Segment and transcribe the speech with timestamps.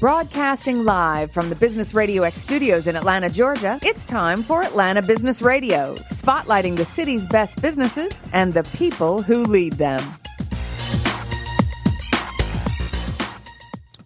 [0.00, 5.02] Broadcasting live from the Business Radio X studios in Atlanta, Georgia, it's time for Atlanta
[5.02, 10.00] Business Radio, spotlighting the city's best businesses and the people who lead them.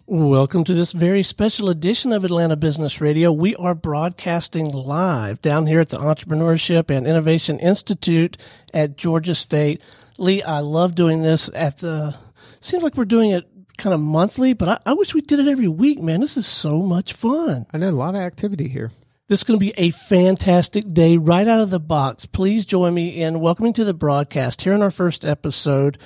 [0.05, 3.31] Welcome to this very special edition of Atlanta Business Radio.
[3.31, 8.35] We are broadcasting live down here at the Entrepreneurship and Innovation Institute
[8.73, 9.81] at Georgia State.
[10.17, 12.17] Lee, I love doing this at the,
[12.59, 15.47] seems like we're doing it kind of monthly, but I, I wish we did it
[15.47, 16.21] every week, man.
[16.21, 17.65] This is so much fun.
[17.73, 18.91] I know a lot of activity here.
[19.27, 22.25] This is going to be a fantastic day right out of the box.
[22.25, 25.97] Please join me in welcoming to the broadcast here in our first episode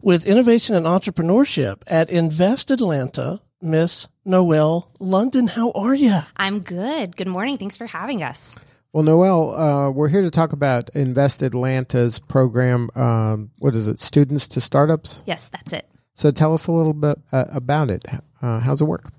[0.00, 5.48] with innovation and entrepreneurship at Invest Atlanta, Miss Noelle London.
[5.48, 6.20] How are you?
[6.36, 7.16] I'm good.
[7.16, 7.58] Good morning.
[7.58, 8.54] Thanks for having us.
[8.92, 12.90] Well, Noelle, uh, we're here to talk about Invest Atlanta's program.
[12.94, 13.98] Um, what is it?
[13.98, 15.22] Students to Startups?
[15.26, 15.88] Yes, that's it.
[16.18, 18.04] So tell us a little bit uh, about it.
[18.42, 19.12] Uh, how's it work?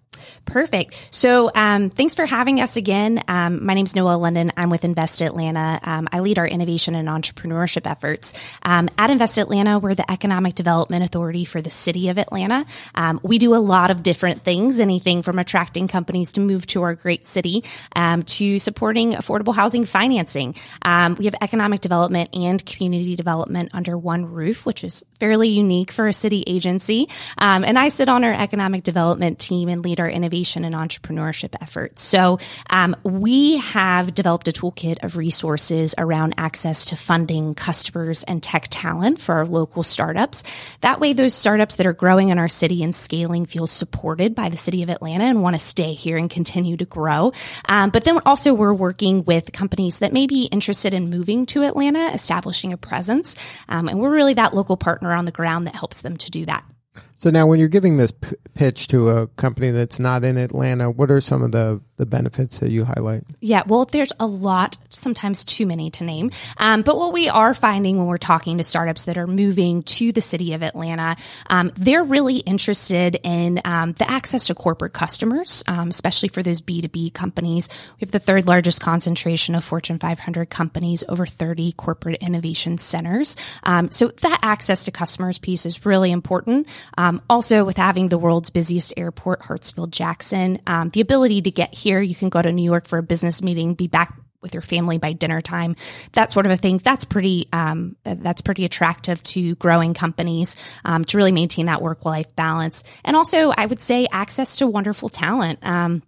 [0.46, 0.96] Perfect.
[1.12, 3.24] So, um, thanks for having us again.
[3.28, 4.52] Um, my name is Noelle London.
[4.58, 5.80] I'm with Invest Atlanta.
[5.84, 8.34] Um, I lead our innovation and entrepreneurship efforts.
[8.64, 12.66] Um, at Invest Atlanta, we're the economic development authority for the city of Atlanta.
[12.96, 16.82] Um, we do a lot of different things, anything from attracting companies to move to
[16.82, 17.64] our great city
[17.96, 20.56] um, to supporting affordable housing financing.
[21.18, 26.08] we have economic development and community development under one roof, which is fairly unique for
[26.08, 27.08] a city agency.
[27.38, 32.02] and I sit on our economic development team and lead our innovation and entrepreneurship efforts.
[32.02, 38.42] So um, we have developed a toolkit of resources around access to funding, customers, and
[38.42, 40.44] tech talent for our local startups.
[40.82, 44.50] That way, those startups that are growing in our city and scaling feel supported by
[44.50, 47.32] the city of Atlanta and want to stay here and continue to grow.
[47.68, 51.64] Um, but then also we're working with companies that may be interested in moving to
[51.64, 53.36] Atlanta, establishing a presence.
[53.68, 56.46] Um, and we're really that local partner on the ground that helps them to do
[56.46, 56.64] that.
[57.20, 60.90] So now, when you're giving this p- pitch to a company that's not in Atlanta,
[60.90, 63.26] what are some of the the benefits that you highlight?
[63.42, 66.32] Yeah, well, there's a lot, sometimes too many to name.
[66.56, 70.14] Um, but what we are finding when we're talking to startups that are moving to
[70.14, 71.18] the city of Atlanta,
[71.50, 76.62] um, they're really interested in um, the access to corporate customers, um, especially for those
[76.62, 77.68] B2B companies.
[77.98, 83.36] We have the third largest concentration of Fortune 500 companies, over 30 corporate innovation centers.
[83.64, 86.66] Um, so that access to customers piece is really important.
[87.10, 90.60] Um, also, with having the world's busiest airport, Hartsfield Jackson,
[90.94, 92.02] the ability to get here here.
[92.02, 94.98] You can go to New York for a business meeting, be back with your family
[94.98, 95.76] by dinner time,
[96.14, 96.78] that sort of a thing.
[96.78, 100.56] That's pretty, um, that's pretty attractive to growing companies,
[100.86, 102.86] um, to really maintain that work life balance.
[103.04, 105.60] And also, I would say access to wonderful talent.
[105.64, 106.04] Um,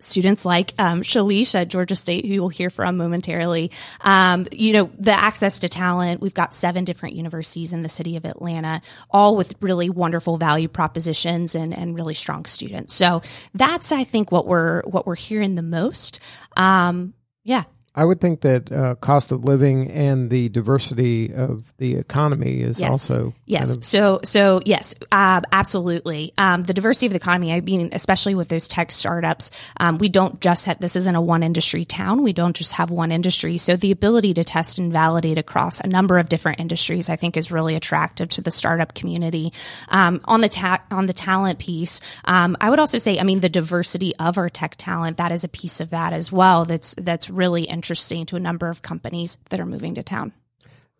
[0.00, 3.70] students like um, Shalish at Georgia State, who you'll hear from momentarily.
[4.00, 6.20] Um, you know, the access to talent.
[6.20, 10.68] We've got seven different universities in the city of Atlanta, all with really wonderful value
[10.68, 12.92] propositions and, and really strong students.
[12.94, 13.22] So
[13.54, 16.20] that's, I think, what we're what we're hearing the most.
[16.56, 17.64] Um, yeah.
[17.94, 22.80] I would think that uh, cost of living and the diversity of the economy is
[22.80, 22.90] yes.
[22.90, 23.66] also yes.
[23.66, 26.32] Kind of so so yes, uh, absolutely.
[26.38, 27.52] Um, the diversity of the economy.
[27.52, 31.20] I mean, especially with those tech startups, um, we don't just have this isn't a
[31.20, 32.22] one industry town.
[32.22, 33.58] We don't just have one industry.
[33.58, 37.36] So the ability to test and validate across a number of different industries, I think,
[37.36, 39.52] is really attractive to the startup community.
[39.90, 43.40] Um, on the ta- on the talent piece, um, I would also say, I mean,
[43.40, 46.64] the diversity of our tech talent that is a piece of that as well.
[46.64, 50.32] That's that's really interesting interesting to a number of companies that are moving to town.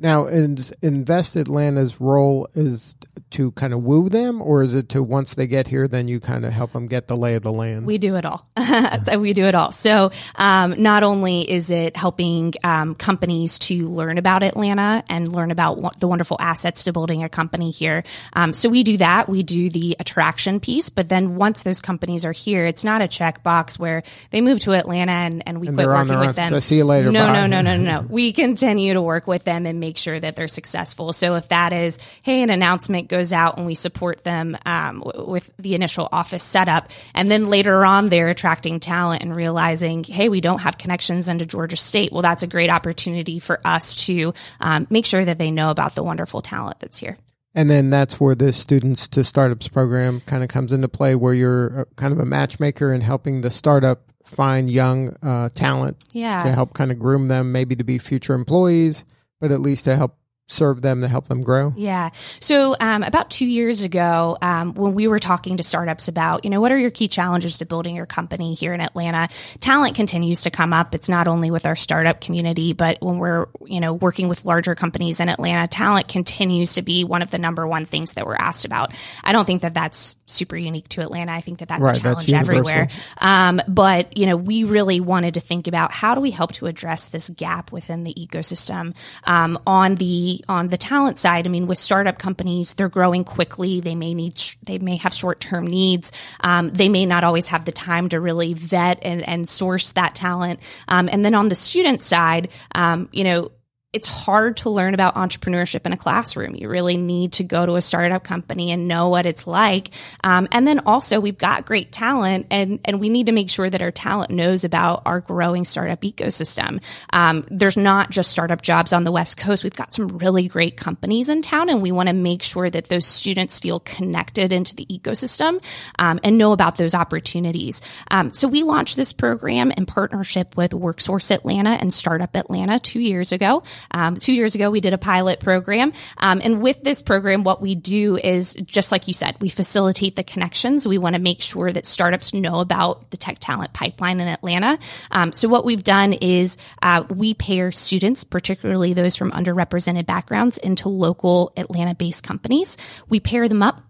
[0.02, 2.96] Now, is Invest Atlanta's role is
[3.30, 6.18] to kind of woo them, or is it to once they get here, then you
[6.18, 7.86] kind of help them get the lay of the land?
[7.86, 8.46] We do it all.
[9.02, 9.70] so we do it all.
[9.72, 15.50] So um, not only is it helping um, companies to learn about Atlanta and learn
[15.50, 18.02] about the wonderful assets to building a company here.
[18.32, 19.28] Um, so we do that.
[19.28, 23.06] We do the attraction piece, but then once those companies are here, it's not a
[23.06, 26.60] checkbox where they move to Atlanta and, and we and quit working with them.
[26.60, 27.10] See you later.
[27.10, 28.08] No, no, no, no, no, no.
[28.12, 31.12] We continue to work with them and make sure that they're successful.
[31.12, 35.30] So if that is, hey, an announcement goes out and we support them um, w-
[35.30, 40.28] with the initial office setup, and then later on they're attracting talent and realizing, hey,
[40.28, 42.12] we don't have connections into Georgia State.
[42.12, 45.94] Well, that's a great opportunity for us to um, make sure that they know about
[45.94, 47.16] the wonderful talent that's here.
[47.54, 51.34] And then that's where the Students to Startups program kind of comes into play, where
[51.34, 56.42] you're kind of a matchmaker and helping the startup find young uh, talent yeah.
[56.44, 59.04] to help kind of groom them, maybe to be future employees
[59.42, 60.16] but at least to help
[60.48, 61.72] serve them to help them grow?
[61.76, 62.10] Yeah.
[62.40, 66.50] So um, about two years ago, um, when we were talking to startups about, you
[66.50, 69.28] know, what are your key challenges to building your company here in Atlanta,
[69.60, 70.94] talent continues to come up.
[70.94, 74.74] It's not only with our startup community, but when we're, you know, working with larger
[74.74, 78.34] companies in Atlanta, talent continues to be one of the number one things that we're
[78.34, 78.92] asked about.
[79.24, 81.32] I don't think that that's super unique to Atlanta.
[81.32, 82.88] I think that that's Right, a that's challenge everywhere.
[83.18, 86.66] Um, but you know, we really wanted to think about how do we help to
[86.66, 88.94] address this gap within the ecosystem
[89.24, 91.46] um, on the on the talent side.
[91.46, 93.80] I mean, with startup companies, they're growing quickly.
[93.80, 96.12] They may need sh- they may have short term needs.
[96.40, 100.14] Um, they may not always have the time to really vet and, and source that
[100.14, 100.60] talent.
[100.88, 103.50] Um, and then on the student side, um, you know
[103.92, 106.54] it's hard to learn about entrepreneurship in a classroom.
[106.54, 109.90] You really need to go to a startup company and know what it's like.
[110.24, 113.68] Um, and then also, we've got great talent, and and we need to make sure
[113.68, 116.82] that our talent knows about our growing startup ecosystem.
[117.12, 119.62] Um, there's not just startup jobs on the West Coast.
[119.62, 122.88] We've got some really great companies in town, and we want to make sure that
[122.88, 125.62] those students feel connected into the ecosystem
[125.98, 127.82] um, and know about those opportunities.
[128.10, 133.00] Um, so we launched this program in partnership with WorkSource Atlanta and Startup Atlanta two
[133.00, 133.62] years ago.
[133.90, 135.92] Um, two years ago, we did a pilot program.
[136.18, 140.16] Um, and with this program, what we do is just like you said, we facilitate
[140.16, 140.86] the connections.
[140.86, 144.78] We want to make sure that startups know about the tech talent pipeline in Atlanta.
[145.10, 150.58] Um, so what we've done is uh, we pair students, particularly those from underrepresented backgrounds,
[150.58, 152.76] into local Atlanta based companies.
[153.08, 153.82] We pair them up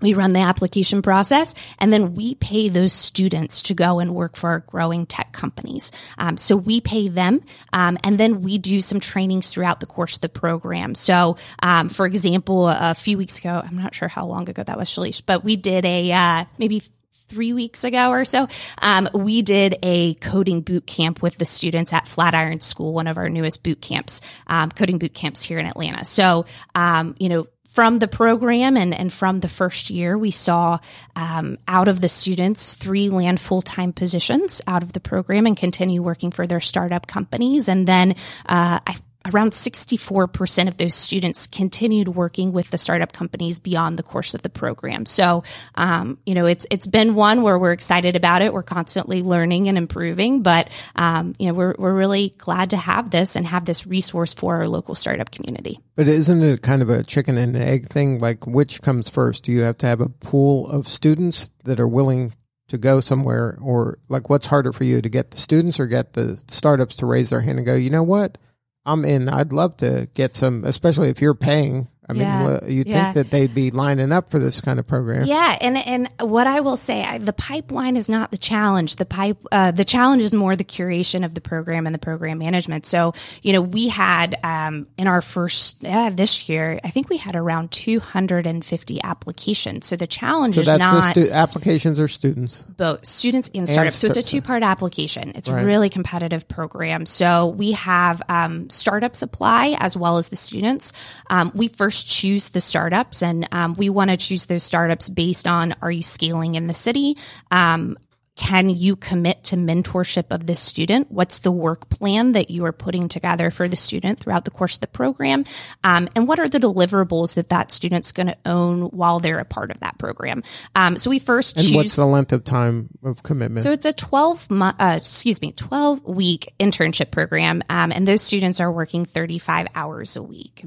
[0.00, 4.36] we run the application process and then we pay those students to go and work
[4.36, 5.92] for our growing tech companies.
[6.18, 7.42] Um, so we pay them
[7.72, 10.94] um, and then we do some trainings throughout the course of the program.
[10.94, 14.78] So, um, for example, a few weeks ago, I'm not sure how long ago that
[14.78, 16.82] was, Shalish, but we did a uh, maybe
[17.28, 18.48] three weeks ago or so,
[18.80, 23.18] um, we did a coding boot camp with the students at Flatiron School, one of
[23.18, 26.04] our newest boot camps, um, coding boot camps here in Atlanta.
[26.04, 30.78] So, um, you know, from the program and, and from the first year, we saw
[31.14, 35.56] um, out of the students, three land full time positions out of the program and
[35.56, 37.68] continue working for their startup companies.
[37.68, 38.12] And then
[38.46, 38.96] uh, I
[39.34, 44.42] around 64% of those students continued working with the startup companies beyond the course of
[44.42, 45.06] the program.
[45.06, 45.44] So,
[45.74, 48.52] um, you know, it's, it's been one where we're excited about it.
[48.52, 53.10] We're constantly learning and improving, but, um, you know, we're, we're really glad to have
[53.10, 55.80] this and have this resource for our local startup community.
[55.96, 58.18] But isn't it kind of a chicken and egg thing?
[58.18, 59.44] Like, which comes first?
[59.44, 62.34] Do you have to have a pool of students that are willing
[62.68, 66.12] to go somewhere, or like, what's harder for you to get the students or get
[66.12, 68.38] the startups to raise their hand and go, you know what?
[68.88, 69.28] I'm in.
[69.28, 71.88] I'd love to get some, especially if you're paying.
[72.08, 72.42] I mean, Yeah.
[72.44, 73.04] wha- you'd Yeah.
[73.12, 75.26] think that they'd be lining up for this kind of program.
[75.26, 78.96] Yeah, and and what I will say, I, the pipeline is not the challenge.
[78.96, 82.38] The pipe, uh, the challenge is more the curation of the program and the program
[82.38, 82.86] management.
[82.86, 83.12] So,
[83.42, 87.36] you know, we had um, in our first uh, this year, I think we had
[87.36, 89.86] around 250 applications.
[89.86, 92.64] So the challenge So is that's not the stu- applications or students.
[92.76, 93.96] both students and startups.
[93.96, 95.32] so it's a two part application.
[95.34, 95.62] It's Right.
[95.62, 97.06] a really competitive program.
[97.06, 100.92] So we have um, startups apply as well as the students.
[101.30, 105.46] Um, we first choose the startups, and um, we want to choose those startups based
[105.46, 107.16] on are you scaling in the city?
[107.50, 107.98] Um,
[108.38, 111.10] can you commit to mentorship of this student?
[111.10, 114.76] What's the work plan that you are putting together for the student throughout the course
[114.76, 115.44] of the program?
[115.82, 119.44] Um, and what are the deliverables that that student's going to own while they're a
[119.44, 120.44] part of that program?
[120.76, 121.74] Um, so we first And choose.
[121.74, 123.64] what's the length of time of commitment?
[123.64, 127.60] So it's a 12 month, uh, excuse me, 12 week internship program.
[127.68, 130.62] Um, and those students are working 35 hours a week.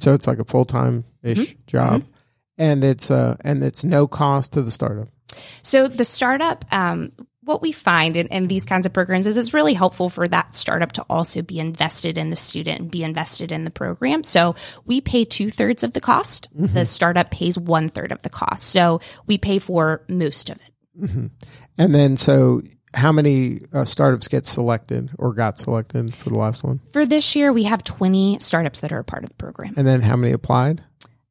[0.00, 1.58] So it's like a full time ish Mm-hmm.
[1.68, 2.04] job,
[2.58, 5.08] and it's uh and it's no cost to the startup.
[5.62, 7.12] So the startup, um,
[7.44, 10.54] what we find in, in these kinds of programs is it's really helpful for that
[10.54, 14.22] startup to also be invested in the student and be invested in the program.
[14.22, 16.48] So we pay two thirds of the cost.
[16.54, 18.64] The startup pays one third of the cost.
[18.64, 21.30] So we pay for most of it.
[21.78, 22.62] And then so
[22.94, 26.80] how many uh, startups get selected or got selected for the last one?
[26.92, 29.74] For this year, we have 20 startups that are a part of the program.
[29.76, 30.84] And then how many applied?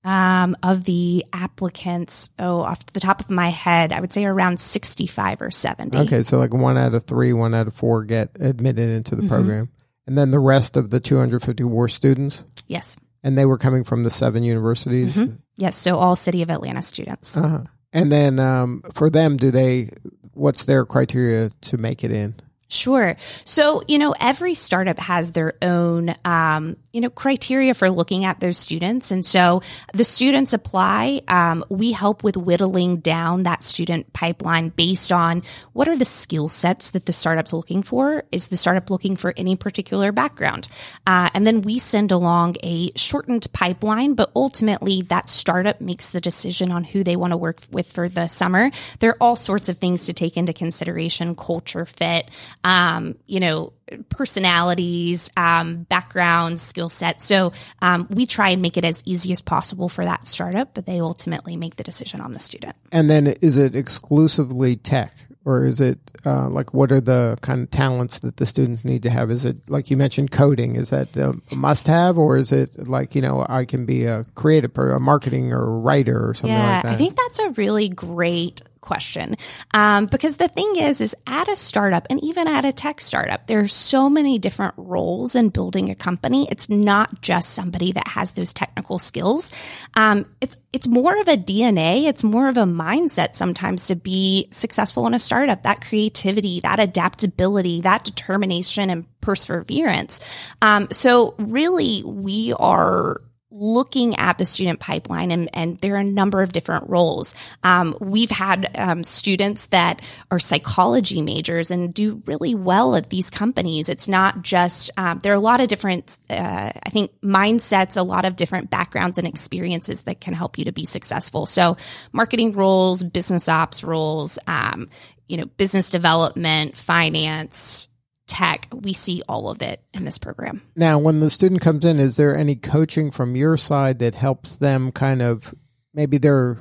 [0.03, 4.59] Um, of the applicants, oh, off the top of my head, I would say around
[4.59, 5.95] 65 or 70.
[5.99, 9.27] Okay, so like one out of three, one out of four get admitted into Mm-hmm.
[9.27, 9.69] the program.
[10.07, 12.97] And then the rest of the 250 war students, Yes.
[13.23, 15.15] and they were coming from the seven universities.
[15.15, 15.35] Mm-hmm.
[15.57, 15.77] Yes.
[15.77, 17.37] So all City of Atlanta students.
[17.37, 17.65] Uh-huh.
[17.93, 19.89] And then um, for them, do they?
[20.33, 22.33] What's their criteria to make it in?
[22.71, 23.17] Sure.
[23.43, 28.39] So, you know, every startup has their own, um, you know, criteria for looking at
[28.39, 29.11] those students.
[29.11, 29.61] And so
[29.93, 31.21] the students apply.
[31.27, 36.47] Um, we help with whittling down that student pipeline based on what are the skill
[36.47, 38.23] sets that the startup's looking for?
[38.31, 40.69] Is the startup looking for any particular background?
[41.05, 46.21] Uh, and then we send along a shortened pipeline, but ultimately that startup makes the
[46.21, 48.71] decision on who they want to work with for the summer.
[48.99, 52.31] There are all sorts of things to take into consideration, culture fit,
[52.63, 53.73] um, you know,
[54.09, 57.25] personalities, um, backgrounds, skill sets.
[57.25, 57.51] So
[57.81, 60.99] um, we try and make it as easy as possible for that startup, but they
[60.99, 62.75] ultimately make the decision on the student.
[62.91, 65.13] And then is it exclusively tech?
[65.43, 69.01] Or is it uh, like what are the kind of talents that the students need
[69.01, 69.31] to have?
[69.31, 70.75] Is it like you mentioned coding?
[70.75, 74.23] Is that a must have, or is it like you know I can be a
[74.35, 76.89] creative or a marketing or a writer or something yeah, like that?
[76.89, 79.37] Yeah, I think that's a really great question.
[79.73, 83.47] Um, because the thing is, is at a startup and even at a tech startup,
[83.47, 86.47] there are so many different roles in building a company.
[86.51, 89.51] It's not just somebody that has those technical skills.
[89.95, 92.07] Um, it's it's more of a DNA.
[92.07, 95.63] It's more of a mindset sometimes to be successful in a startup.
[95.63, 100.19] That creativity, that adaptability, that determination and perseverance.
[100.61, 103.21] Um, so really, we are
[103.51, 107.35] looking at the student pipeline and, and there are a number of different roles.
[107.63, 113.29] Um, we've had um, students that are psychology majors and do really well at these
[113.29, 113.89] companies.
[113.89, 118.03] It's not just, um, there are a lot of different, uh, I think, mindsets, a
[118.03, 121.45] lot of different backgrounds and experiences that can help you to be successful.
[121.45, 121.75] So
[122.13, 124.89] marketing roles, business ops roles, um,
[125.27, 127.89] you know, business development, finance,
[128.31, 130.61] tech, we see all of it in this program.
[130.73, 134.55] Now, when the student comes in, is there any coaching from your side that helps
[134.55, 135.53] them kind of
[135.93, 136.57] maybe they're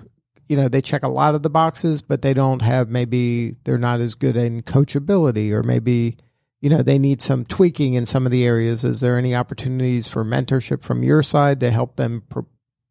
[0.48, 3.78] you know they check a lot of the boxes but they don't have maybe they're
[3.78, 6.16] not as good in coachability or maybe
[6.60, 10.08] you know they need some tweaking in some of the areas is there any opportunities
[10.08, 12.42] for mentorship from your side to help them pre-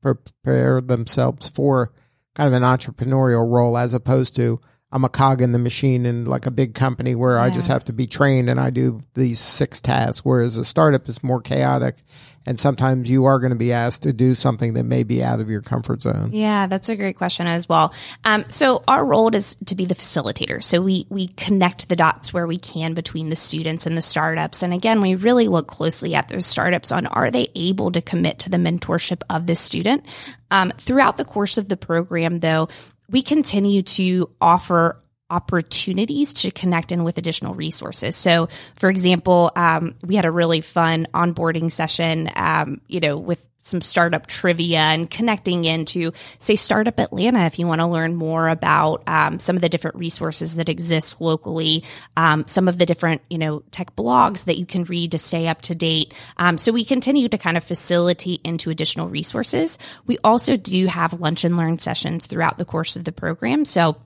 [0.02, 1.92] prepare themselves for
[2.34, 6.26] kind of an entrepreneurial role as opposed to I'm a cog in the machine in
[6.26, 7.44] like a big company where yeah.
[7.44, 10.26] I just have to be trained and I do these six tasks.
[10.26, 11.98] Whereas a startup is more chaotic
[12.46, 15.40] and sometimes you are going to be asked to do something that may be out
[15.40, 16.32] of your comfort zone.
[16.34, 17.94] Yeah, that's a great question as well.
[18.24, 20.64] Um, so our role is to be the facilitator.
[20.64, 24.64] So we we connect the dots where we can between the students and the startups.
[24.64, 28.40] And again, we really look closely at those startups on are they able to commit
[28.40, 30.08] to the mentorship of the student.
[30.50, 32.70] Um, throughout the course of the program, though,
[33.10, 38.16] we continue to offer opportunities to connect in with additional resources.
[38.16, 43.46] So, for example, um, we had a really fun onboarding session, um, you know, with
[43.60, 48.48] some startup trivia and connecting into, say, Startup Atlanta, if you want to learn more
[48.48, 51.84] about um, some of the different resources that exist locally,
[52.16, 55.48] um, some of the different, you know, tech blogs that you can read to stay
[55.48, 56.14] up to date.
[56.38, 59.78] Um, so we continue to kind of facilitate into additional resources.
[60.08, 63.66] We also do have lunch and learn sessions throughout the course of the program.
[63.66, 63.98] So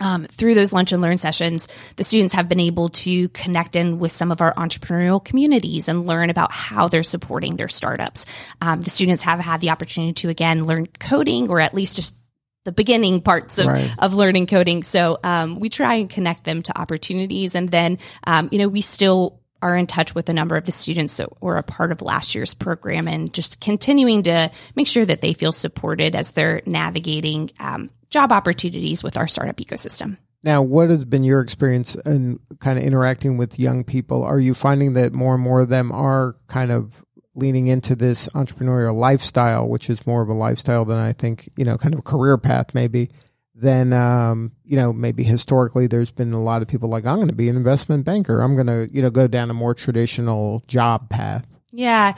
[0.00, 3.98] um, through those lunch and learn sessions, the students have been able to connect in
[3.98, 8.26] with some of our entrepreneurial communities and learn about how they're supporting their startups.
[8.60, 12.16] Um, the students have had the opportunity to again learn coding or at least just
[12.64, 13.94] the beginning parts of, right.
[13.98, 14.82] of learning coding.
[14.82, 17.54] So um, we try and connect them to opportunities.
[17.54, 20.72] And then, um, you know, we still are in touch with a number of the
[20.72, 25.04] students that were a part of last year's program and just continuing to make sure
[25.04, 30.16] that they feel supported as they're navigating um, job opportunities with our startup ecosystem.
[30.44, 34.22] Now, what has been your experience in kind of interacting with young people?
[34.22, 38.28] Are you finding that more and more of them are kind of leaning into this
[38.28, 42.00] entrepreneurial lifestyle, which is more of a lifestyle than I think, you know, kind of
[42.00, 43.10] a career path maybe?
[43.54, 47.28] Then, um, you know, maybe historically there's been a lot of people like, I'm going
[47.28, 48.40] to be an investment banker.
[48.40, 51.46] I'm going to, you know, go down a more traditional job path.
[51.72, 52.14] Yeah.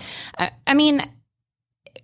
[0.66, 1.02] I mean,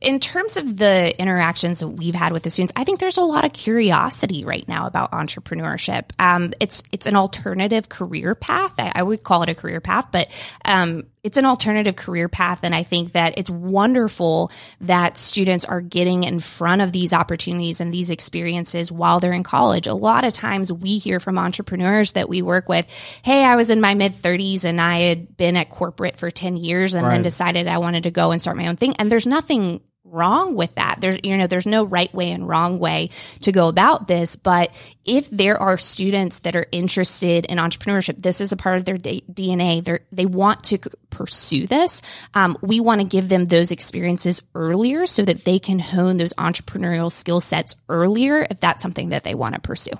[0.00, 3.22] in terms of the interactions that we've had with the students, I think there's a
[3.22, 6.10] lot of curiosity right now about entrepreneurship.
[6.18, 8.74] Um, it's it's an alternative career path.
[8.78, 10.28] I, I would call it a career path, but
[10.64, 14.52] um, it's an alternative career path, and I think that it's wonderful
[14.82, 19.42] that students are getting in front of these opportunities and these experiences while they're in
[19.42, 19.88] college.
[19.88, 22.86] A lot of times, we hear from entrepreneurs that we work with,
[23.22, 26.56] "Hey, I was in my mid 30s and I had been at corporate for 10
[26.56, 27.14] years, and right.
[27.14, 29.80] then decided I wanted to go and start my own thing." And there's nothing
[30.10, 31.00] wrong with that.
[31.00, 33.10] There's, you know, there's no right way and wrong way
[33.42, 34.36] to go about this.
[34.36, 34.72] But
[35.04, 38.96] if there are students that are interested in entrepreneurship, this is a part of their
[38.96, 39.84] DNA.
[39.84, 40.78] They they want to
[41.10, 42.02] pursue this.
[42.34, 46.32] Um, we want to give them those experiences earlier so that they can hone those
[46.34, 49.92] entrepreneurial skill sets earlier if that's something that they want to pursue.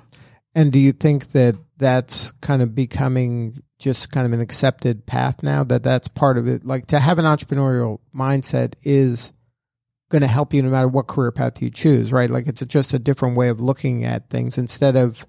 [0.54, 5.42] And do you think that that's kind of becoming just kind of an accepted path
[5.42, 6.64] now that that's part of it.
[6.64, 9.32] Like to have an entrepreneurial mindset is
[10.08, 12.30] going to help you no matter what career path you choose, right?
[12.30, 15.26] Like it's just a different way of looking at things instead of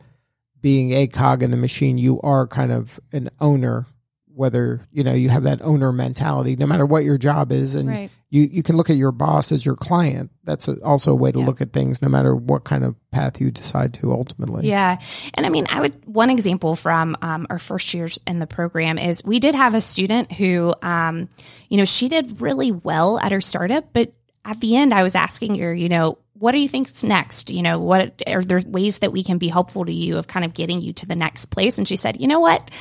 [0.61, 1.97] being a cog in the machine.
[1.97, 3.85] You are kind of an owner,
[4.27, 7.89] whether you know you have that owner mentality, no matter what your job is, and
[7.89, 8.11] Right.
[8.29, 10.29] you you can look at your boss as your client.
[10.43, 11.45] That's a, also a way to Yeah.
[11.47, 14.67] look at things, no matter what kind of path you decide to ultimately.
[14.67, 14.97] Yeah.
[15.33, 18.99] And I mean, I would, one example from um, our first years in the program
[18.99, 21.29] is we did have a student who, um,
[21.69, 24.13] you know, she did really well at her startup, but
[24.47, 27.51] at the end, I was asking her, you know, what do you think's next?
[27.51, 30.45] You know, what are there ways that we can be helpful to you of kind
[30.45, 31.77] of getting you to the next place?
[31.77, 32.71] And she said, you know what?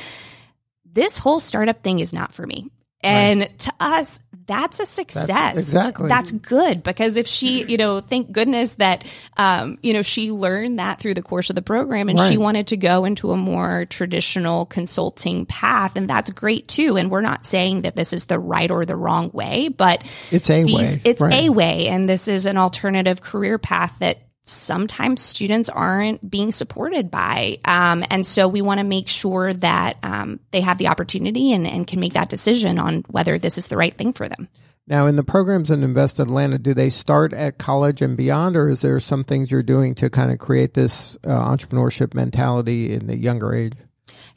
[0.85, 2.71] This whole startup thing is not for me.
[3.01, 5.57] And to us, that's a success.
[5.57, 6.07] exactly.
[6.07, 9.03] That's good because if she, you know, thank goodness that,
[9.35, 12.67] um, you know, she learned that through the course of the program and she wanted
[12.67, 15.97] to go into a more traditional consulting path.
[15.97, 16.97] And that's great too.
[16.97, 20.49] And we're not saying that this is the right or the wrong way, but It's
[20.49, 21.33] a these, way, it's right.
[21.33, 21.87] a way.
[21.87, 27.59] And this is an alternative career path that sometimes students aren't being supported by.
[27.65, 31.67] Um, and so we want to make sure that um, they have the opportunity and,
[31.67, 34.47] and can make that decision on whether this is the right thing for them.
[34.89, 38.69] Now, in the programs in Invest Atlanta, do they start at college and beyond, or
[38.69, 43.07] is there some things you're doing to kind of create this uh, entrepreneurship mentality in
[43.07, 43.73] the younger age?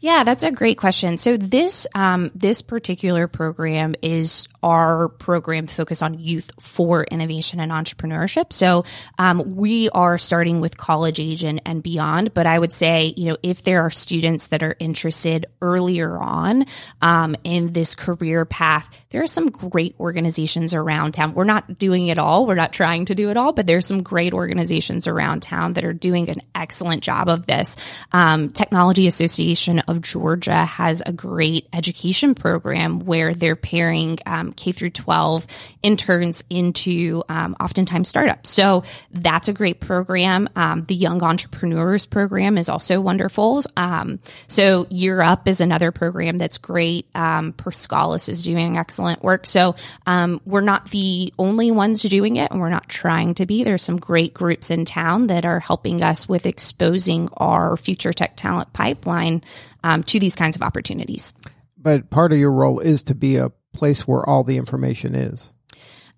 [0.03, 1.19] Yeah, that's a great question.
[1.19, 7.71] So this um, this particular program is our program focused on youth for innovation and
[7.71, 8.53] entrepreneurship.
[8.53, 8.85] So
[9.19, 12.35] um, we are starting with college age and, and beyond.
[12.35, 16.67] But I would say, you know, if there are students that are interested earlier on
[17.03, 21.35] um, in this career path, there are some great organizations around town.
[21.35, 22.47] We're not doing it all.
[22.47, 25.85] We're not trying to do it all, but there's some great organizations around town that
[25.85, 27.77] are doing an excellent job of this.
[28.13, 34.73] Um, Technology Association of Georgia has a great education program where they're pairing um, K
[34.73, 35.47] through 12
[35.83, 38.51] interns into um, oftentimes startups.
[38.51, 40.49] So that's a great program.
[40.57, 43.63] Um, the Young Entrepreneurs program is also wonderful.
[43.77, 44.87] Um, so
[45.21, 47.07] Up is another program that's great.
[47.15, 49.47] Um, Per Scholas is doing excellent work.
[49.47, 49.75] So
[50.07, 53.65] um, we're not the only ones doing it, and we're not trying to be.
[53.65, 58.37] There's some great groups in town that are helping us with exposing our future tech
[58.37, 59.43] talent pipeline
[59.85, 61.35] um, to these kinds of opportunities.
[61.77, 65.53] But part of your role is to be a place where all the information is.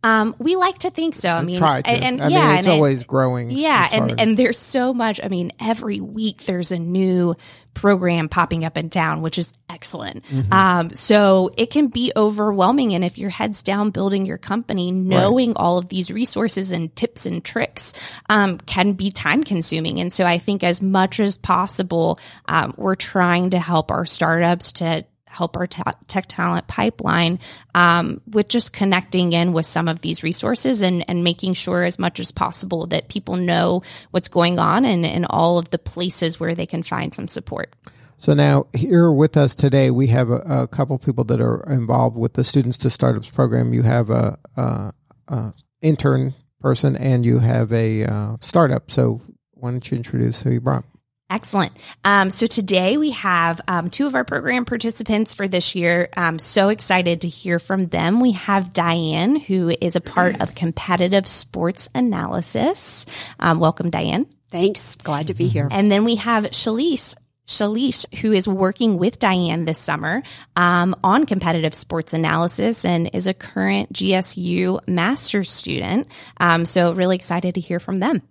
[0.05, 1.31] Um, we like to think so.
[1.31, 1.89] I mean, Try to.
[1.89, 3.51] and, and I yeah, mean, it's and always growing.
[3.51, 4.21] Yeah, It's and hard.
[4.21, 5.21] and there's so much.
[5.23, 7.37] I mean, every week there's a new
[7.75, 10.25] program popping up in town, which is excellent.
[10.25, 10.53] Mm-hmm.
[10.53, 15.55] Um, so it can be overwhelming, and if your head's down building your company, knowing
[15.57, 17.95] all of these resources and tips and tricks
[18.29, 20.01] um, can be time consuming.
[20.01, 24.73] And so I think as much as possible, um, we're trying to help our startups
[24.73, 27.39] to help our ta- tech talent pipeline
[27.75, 31.99] um, with just connecting in with some of these resources and, and making sure as
[31.99, 36.39] much as possible that people know what's going on and, and all of the places
[36.39, 37.75] where they can find some support.
[38.19, 42.17] So now here with us today, we have a, a couple people that are involved
[42.17, 43.73] with the Students to Startups program.
[43.73, 44.93] You have a, a,
[45.29, 48.91] a intern person and you have a uh, startup.
[48.91, 49.21] So
[49.53, 50.85] why don't you introduce who you brought?
[51.33, 51.73] Excellent.
[52.05, 56.11] Um, so today we have um, two of our program participants for this year.
[56.15, 58.21] I'm so excited to hear from them.
[58.21, 63.07] We have Diane, who is a part of competitive sports analysis.
[63.41, 64.27] Um, welcome, Diane.
[64.51, 64.95] Thanks.
[64.97, 65.69] Glad to be here.
[65.71, 67.15] And then we have Shalice.
[67.47, 70.23] Shalish, who is working with Diane this summer
[70.55, 76.07] um, on competitive sports analysis and is a current GSU master's student.
[76.39, 78.23] Um, so, really excited to hear from them.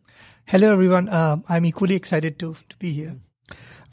[0.52, 1.08] Hello, everyone.
[1.08, 3.16] Um, I'm equally excited to, to be here.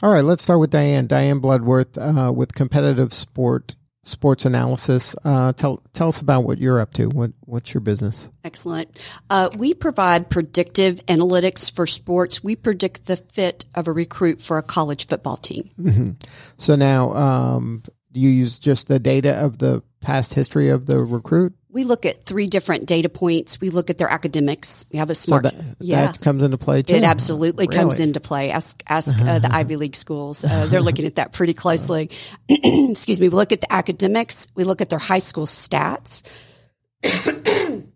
[0.03, 1.07] All right, let's start with Diane.
[1.07, 5.15] Diane Bloodworth uh, with competitive sport sports analysis.
[5.23, 7.07] Uh, tell tell us about what you're up to.
[7.07, 8.27] What what's your business?
[8.43, 8.99] Excellent.
[9.29, 12.43] Uh, we provide predictive analytics for sports.
[12.43, 16.17] We predict the fit of a recruit for a college football team.
[16.57, 21.01] So now, um, do you use just the data of the past history of the
[21.01, 21.53] recruit?
[21.71, 23.61] We look at three different data points.
[23.61, 24.87] We look at their academics.
[24.91, 25.43] We have a So smart.
[25.43, 26.07] that yeah.
[26.07, 26.95] that comes into play too.
[26.95, 28.49] It absolutely comes into play.
[28.49, 30.43] Ask ask uh, the Ivy League schools.
[30.43, 32.09] Uh, they're looking at that pretty closely.
[32.49, 33.29] Excuse me.
[33.29, 34.47] We look at the academics.
[34.55, 36.23] We look at their high school stats.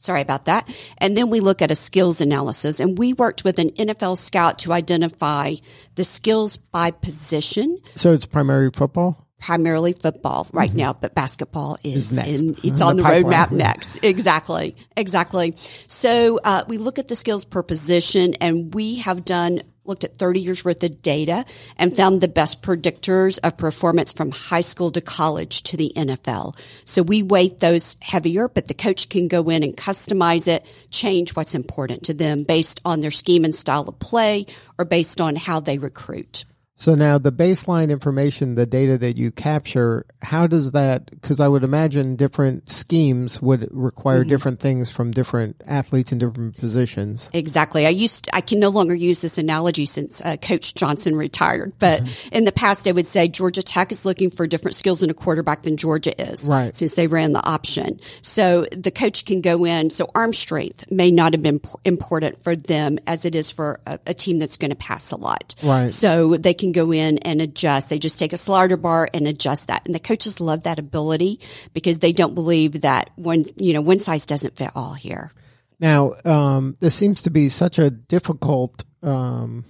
[0.00, 0.72] Sorry about that.
[0.98, 2.78] And then we look at a skills analysis.
[2.80, 5.56] And we worked with an NFL scout to identify
[5.96, 9.27] the skills by position So it's primary football.
[9.38, 13.50] Primarily football right now, but basketball is, Is in, it's On on the the, roadmap
[13.52, 14.02] next.
[14.04, 14.74] Exactly.
[14.96, 15.54] Exactly.
[15.86, 20.18] So, uh, we look at the skills per position and we have done looked at
[20.18, 21.44] 30 years worth of data
[21.76, 26.56] and found the best predictors of performance from high school to college to the NFL.
[26.84, 31.34] So we weight those heavier, but the coach can go in and customize it, change
[31.34, 34.44] what's important to them based on their scheme and style of play
[34.78, 36.44] or based on how they recruit.
[36.80, 41.48] So now the baseline information, the data that you capture, how does that, because I
[41.48, 44.28] would imagine different schemes would require Mm-hmm.
[44.30, 47.28] different things from different athletes in different positions.
[47.32, 47.84] Exactly.
[47.84, 52.02] I used, I can no longer use this analogy since uh, Coach Johnson retired, but
[52.30, 55.14] in the past I would say Georgia Tech is looking for different skills in a
[55.14, 56.48] quarterback than Georgia is.
[56.48, 56.74] Right.
[56.74, 57.98] Since they ran the option.
[58.22, 59.90] So the coach can go in.
[59.90, 63.98] So arm strength may not have been important for them as it is for a,
[64.06, 65.54] a team that's going to pass a lot.
[65.62, 65.90] Right.
[65.90, 67.88] So they can go in and adjust.
[67.88, 69.86] They just take a slider bar and adjust that.
[69.86, 71.40] And the coaches love that ability
[71.72, 75.32] because they don't believe that one, you know, one size doesn't fit all here.
[75.80, 79.64] Now, um, this seems to be such a difficult um,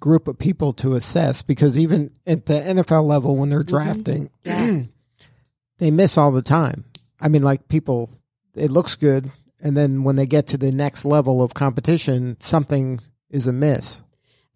[0.00, 5.90] group of people to assess because even at the NFL level, when they're drafting, they
[5.90, 6.84] miss all the time.
[7.20, 8.10] I mean, like people,
[8.54, 9.30] it looks good,
[9.62, 14.02] and then when they get to the next level of competition, something is amiss.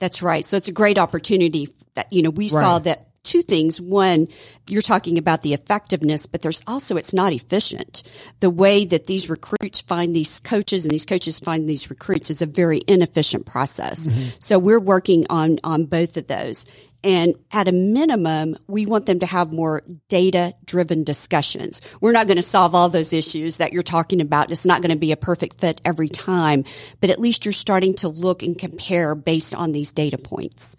[0.00, 0.44] That's right.
[0.44, 3.80] So it's a great opportunity that, you know, we saw that two things.
[3.80, 4.28] One,
[4.66, 8.02] you're talking about the effectiveness, but there's also, it's not efficient.
[8.40, 12.40] The way that these recruits find these coaches and these coaches find these recruits is
[12.40, 14.06] a very inefficient process.
[14.06, 14.28] Mm-hmm.
[14.38, 16.64] So we're working on, on both of those.
[17.02, 21.80] And at a minimum, we want them to have more data driven discussions.
[22.00, 24.50] We're not going to solve all those issues that you're talking about.
[24.50, 26.64] It's not going to be a perfect fit every time,
[27.00, 30.76] but at least you're starting to look and compare based on these data points.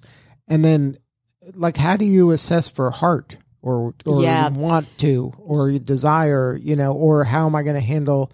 [0.48, 0.98] And then,
[1.56, 4.50] like, how do you assess for heart or or Yeah.
[4.50, 8.32] want to or desire, you know, or how am I going to handle?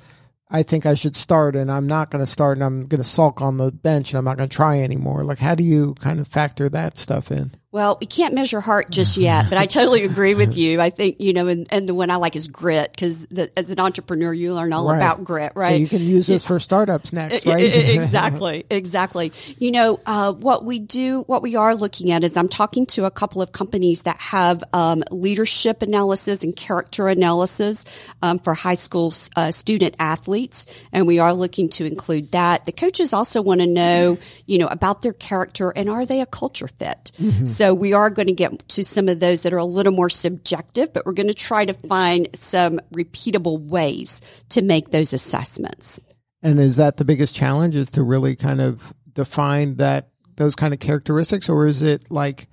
[0.49, 3.07] I think I should start, and I'm not going to start, and I'm going to
[3.07, 5.23] sulk on the bench, and I'm not going to try anymore.
[5.23, 7.51] Like, how do you kind of factor that stuff in?
[7.69, 10.79] Well, we can't measure heart just yet, but I totally agree with you.
[10.79, 13.27] I think, you know, and, and the one I like is grit because
[13.57, 14.95] as an entrepreneur, you learn all Right.
[14.95, 15.73] about grit, right?
[15.73, 17.59] So you can use this for startups next, right?
[17.61, 19.33] exactly, exactly.
[19.59, 23.03] You know, uh, what we do, what we are looking at is I'm talking to
[23.03, 27.83] a couple of companies that have um, leadership analysis and character analysis
[28.21, 32.65] um, for high school uh, student athletes, and we are looking to include that.
[32.65, 36.25] The coaches also want to know, you know, about their character and are they a
[36.25, 37.11] culture fit.
[37.43, 40.09] So we are going to get to some of those that are a little more
[40.09, 46.01] subjective, but we're going to try to find some repeatable ways to make those assessments.
[46.43, 47.75] And is that the biggest challenge?
[47.75, 52.47] Is to really kind of define that those kind of characteristics, or is it like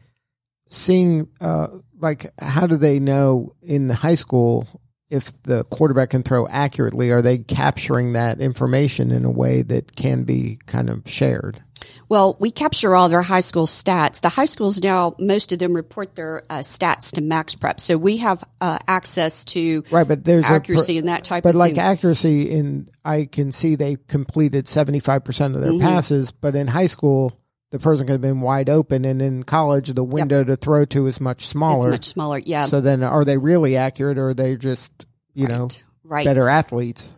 [0.69, 4.67] seeing, uh, like how do they know in the high school
[5.15, 7.11] if the quarterback can throw accurately?
[7.11, 11.63] Are they capturing that information in a way that can be kind of shared?
[12.09, 14.21] Well, we capture all their high school stats.
[14.23, 17.99] The high schools now, most of them report their uh, stats to Max Prep, so
[17.99, 21.53] we have uh, access to Right, but there's accuracy and that type of thing.
[21.53, 21.85] But of like thing.
[21.85, 25.79] accuracy in, I can see they completed seventy five percent of Mm-hmm.
[25.79, 27.39] their passes, but in high school.
[27.75, 31.09] The person could have been wide open, and in college, the window to throw to
[31.09, 31.91] is much it's smaller.
[31.91, 32.39] much smaller.
[32.39, 35.67] Yeah, So then, are they really accurate, or are they just you know
[36.05, 36.25] right.
[36.25, 37.15] better athletes?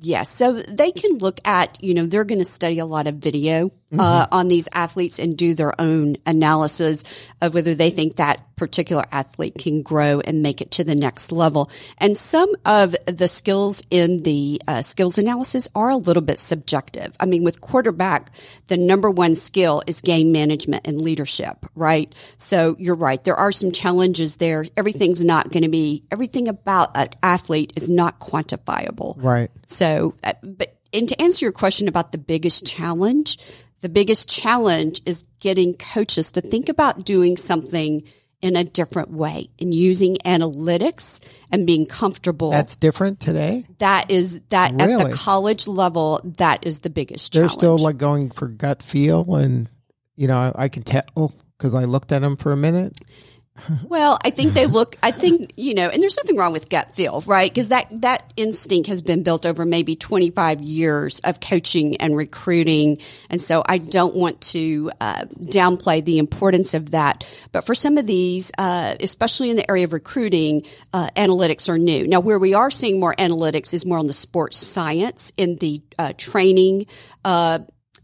[0.00, 0.28] Yes.
[0.28, 3.70] So they can look at, you know, they're going to study a lot of video
[3.96, 7.04] uh, on these athletes and do their own analysis
[7.40, 11.32] of whether they think that particular athlete can grow and make it to the next
[11.32, 11.70] level.
[11.96, 17.16] And some of the skills in the uh, skills analysis are a little bit subjective.
[17.18, 18.30] I mean, with quarterback,
[18.66, 22.12] the number one skill is game management and leadership, right?
[22.36, 23.22] So you're right.
[23.22, 24.66] There are some challenges there.
[24.76, 29.22] Everything's not going to be, everything about an athlete is not quantifiable.
[29.22, 29.50] Right.
[29.66, 29.87] So,
[30.24, 33.38] uh, but and to answer your question about the biggest challenge,
[33.80, 38.02] the biggest challenge is getting coaches to think about doing something
[38.40, 41.20] in a different way and using analytics
[41.50, 42.50] and being comfortable.
[42.50, 43.64] That's different today.
[43.78, 47.52] that is that at the college level, that is the biggest They're challenge.
[47.52, 49.68] still like going for gut feel, and
[50.16, 52.96] you know I, I can tell because I looked at them for a minute.
[53.84, 54.96] Well, I think they look.
[55.02, 57.50] I think you know, and there's nothing wrong with gut feel, right?
[57.50, 62.98] Because that that instinct has been built over maybe 25 years of coaching and recruiting,
[63.30, 67.24] and so I don't want to uh, downplay the importance of that.
[67.52, 71.78] But for some of these, uh, especially in the area of recruiting, uh, analytics are
[71.78, 72.06] new.
[72.06, 75.82] Now, where we are seeing more analytics is more on the sports science in the
[75.98, 76.86] uh, training.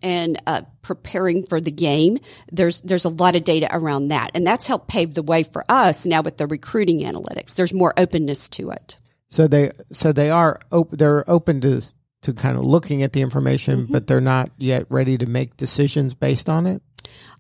[0.05, 2.19] And uh, preparing for the game.
[2.53, 5.65] There's there's a lot of data around that, and that's helped pave the way for
[5.69, 7.55] us now with the recruiting analytics.
[7.55, 9.01] There's more openness to it.
[9.29, 11.81] So they so they are op- they're open to
[12.23, 13.93] to kind of looking at the information, Mm-hmm.
[13.93, 16.83] but they're not yet ready to make decisions based on it.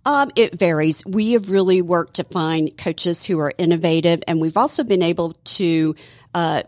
[0.06, 1.02] Um, it varies.
[1.06, 5.32] We have really worked to find coaches who are innovative, and we've also been able
[5.56, 5.94] to
[6.34, 6.62] uh,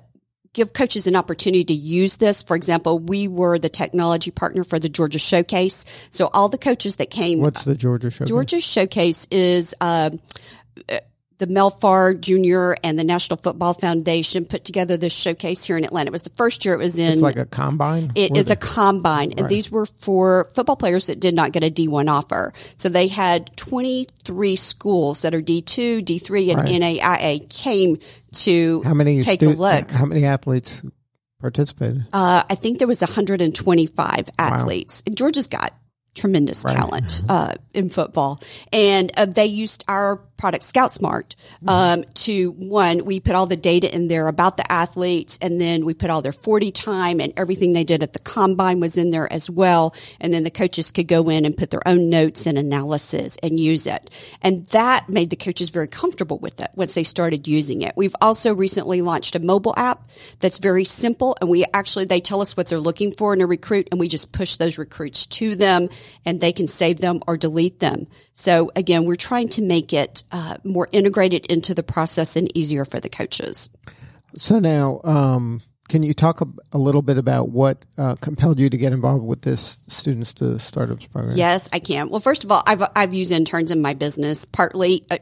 [0.57, 2.43] give coaches an opportunity to use this.
[2.43, 6.97] For example, we were the technology partner for the Georgia Showcase, so all the coaches
[6.97, 7.41] that came.
[7.41, 8.29] What's the Georgia Showcase?
[8.29, 9.75] Georgia Showcase is.
[9.81, 10.19] Um,
[11.39, 12.73] the Mel Farr Jr.
[12.83, 16.09] and the National Football Foundation put together this showcase here in Atlanta.
[16.09, 17.13] It was the first year it was in.
[17.13, 18.13] It's like a combine.
[18.15, 21.53] It Where is the- a combine, and these were for football players that did not
[21.53, 22.53] get a D1 offer.
[22.77, 26.73] So they had 23 schools that are D2, D3, and Right.
[26.73, 27.99] NAIA came
[28.33, 29.91] to how many take stu- a look.
[29.91, 30.83] How many athletes
[31.41, 32.07] participated?
[32.13, 35.03] Uh, I think there was 125 athletes.
[35.07, 35.73] And Georgia's got
[36.17, 38.41] tremendous talent uh, in football,
[38.73, 43.05] and uh, they used our product Scout Smart um, to one.
[43.05, 46.23] We put all the data in there about the athletes, and then we put all
[46.23, 49.95] their forty time and everything they did at the combine was in there as well.
[50.21, 53.61] And then the coaches could go in and put their own notes and analysis and
[53.61, 54.11] use it,
[54.43, 57.93] and that made the coaches very comfortable with it once they started using it.
[57.97, 62.41] We've also recently launched a mobile app that's very simple, and we actually they tell
[62.41, 65.55] us what they're looking for in a recruit, and we just push those recruits to
[65.55, 65.89] them,
[66.25, 68.07] and they can save them or delete them.
[68.33, 72.85] So again, we're trying to make it uh, more integrated into the process and easier
[72.85, 73.71] for the coaches.
[74.37, 78.69] So now, um, can you talk a, a little bit about what uh, compelled you
[78.69, 81.37] to get involved with this Students to Startups program?
[81.37, 82.09] Yes, I can.
[82.09, 85.05] Well, first of all, I've I've used interns in my business partly.
[85.11, 85.19] Uh,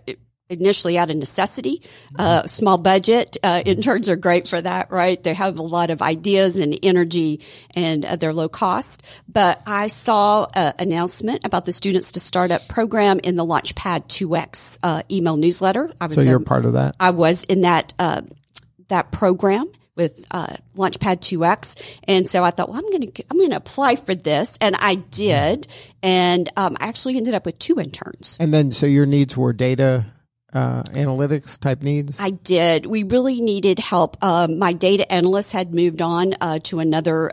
[0.51, 1.81] Initially, out of necessity,
[2.19, 5.23] uh, small budget uh, interns are great for that, right?
[5.23, 7.41] They have a lot of ideas and energy,
[7.75, 9.03] and uh, they're low cost.
[9.27, 14.81] But I saw an announcement about the Students to Startup program in the Launchpad 2X
[14.83, 15.91] uh, email newsletter.
[15.99, 16.95] I was So you're in- part of that.
[17.01, 18.21] I was in that uh,
[18.89, 23.39] that program with uh, Launchpad 2X, and so I thought, well, I'm going to I'm
[23.39, 25.67] going to apply for this, and I did,
[26.03, 28.37] and um, I actually ended up with two interns.
[28.39, 30.05] And then, so your needs were data
[30.55, 32.17] uh, analytics type needs.
[32.19, 32.87] I did.
[32.87, 34.23] We really needed help.
[34.23, 37.33] Um, my data analyst had moved on uh, to another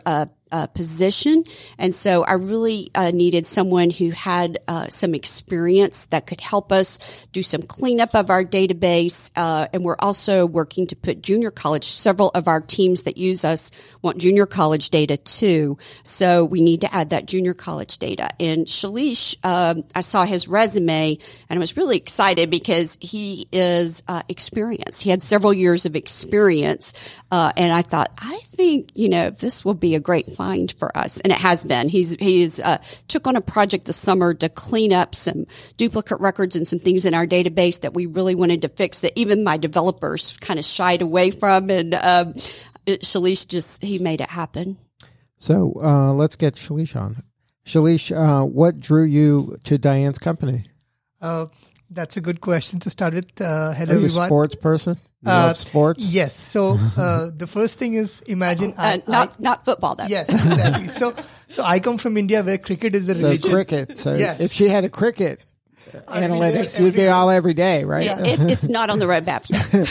[0.52, 1.44] uh, position,
[1.78, 6.70] and so I really uh, needed someone who had uh, some experience that could help
[6.70, 6.98] us
[7.32, 9.30] do some cleanup of our database.
[9.34, 11.84] Uh, and we're also working to put junior college.
[11.84, 13.70] Several of our teams that use us
[14.02, 18.28] want junior college data too, so we need to add that junior college data.
[18.38, 24.02] And Shalish, um, I saw his resume, and I was really excited because he is
[24.08, 25.02] uh, experienced.
[25.02, 26.94] He had several years of experience,
[27.30, 30.96] uh, and I thought, I think you know this will be a great find for
[30.96, 31.88] us, and it has been.
[31.88, 36.56] He's he's uh, took on a project this summer to clean up some duplicate records
[36.56, 39.56] and some things in our database that we really wanted to fix that even my
[39.56, 42.34] developers kind of shied away from, and um,
[42.86, 44.78] it, Shalish just he made it happen.
[45.36, 47.16] So uh, let's get Shalish on.
[47.64, 50.64] Shalish, uh, what drew you to Diane's company?
[51.94, 53.40] That's a good question to start with.
[53.40, 54.26] Uh, hello, Are you a everyone.
[54.28, 54.96] sports person?
[55.24, 56.00] You Uh, love sports?
[56.02, 56.34] Yes.
[56.34, 60.06] So uh, the first thing is imagine Uh, I, not I not football though.
[60.08, 60.88] yes exactly.
[60.88, 61.14] so
[61.48, 63.52] so I come from India where cricket is the So religion.
[63.52, 63.98] cricket.
[63.98, 64.40] So Yes.
[64.40, 65.51] if she had a cricket I'd be
[66.06, 68.06] analytics, there you'd be all every day, right?
[68.06, 68.22] Yeah.
[68.24, 69.88] It's, it's not on the roadmap yet.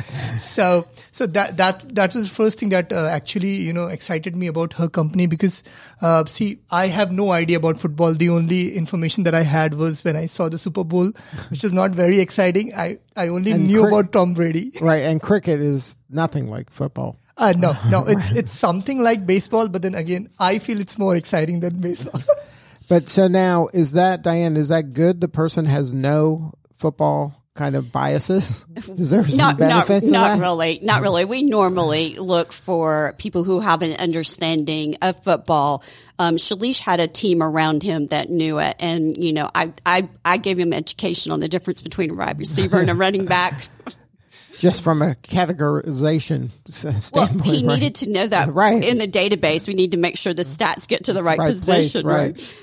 [0.38, 4.36] so so that that that was the first thing that uh, actually you know excited
[4.36, 5.64] me about her company because
[6.02, 8.14] uh, see I have no idea about football.
[8.14, 11.12] The only information that I had was when I saw the Super Bowl,
[11.50, 12.72] which is not very exciting.
[12.76, 14.72] I I only And knew crick- about Tom Brady.
[14.80, 15.02] Right.
[15.02, 17.18] And cricket is nothing like football.
[17.38, 21.16] Uh, no, no, it's it's something like baseball, but then again, I feel it's more
[21.16, 22.20] exciting than baseball.
[22.88, 25.20] But so now, is that, Diane, is that good?
[25.20, 28.66] The person has no football kind of biases?
[28.98, 30.40] Is there some not not, benefits not that?
[30.42, 35.82] really not really we normally look for people who have an understanding of football
[36.18, 40.06] um, Shalish had a team around him that knew it and you know I, I
[40.22, 43.68] I gave him education on the difference between a wide receiver and a running back
[44.58, 47.44] Just from a categorization s- well standpoint.
[47.56, 47.74] he right?
[47.74, 48.84] needed to know that Right.
[48.84, 51.56] in the database we need to make sure the stats get to the right, right
[51.56, 52.54] place, position right.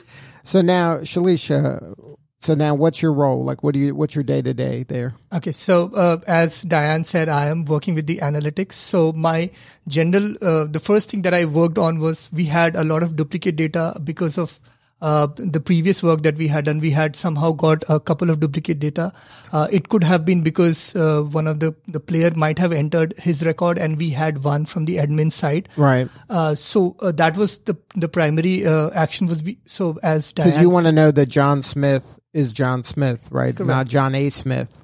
[0.43, 1.95] So now, Shalisha,
[2.39, 3.43] so now what's your role?
[3.43, 5.15] Like, what do you, what's your day to day there?
[5.33, 8.73] Okay, so uh, as Diane said, I am working with the analytics.
[8.73, 9.49] So my
[9.87, 13.15] general, uh, the first thing that I worked on was we had a lot of
[13.15, 14.59] duplicate data because of
[15.03, 16.79] uh, the previous work that we had done.
[16.79, 19.11] We had somehow got a couple of duplicate data.
[19.51, 23.13] Uh, it could have been because uh, one of the the player might have entered
[23.17, 25.69] his record, and we had one from the admin side.
[25.75, 26.07] Right.
[26.29, 30.49] Uh, so uh, that was the the primary uh, action was we, so as Diane
[30.49, 33.59] Because you want to know that John Smith is John Smith, right?
[33.59, 34.29] Not John A.
[34.29, 34.82] Smith.